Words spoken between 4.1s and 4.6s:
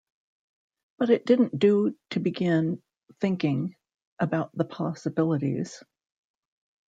about